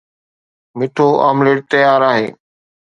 مٺو 0.77 1.07
آمليٽ 1.29 1.59
تيار 1.71 2.01
آهي 2.11 2.27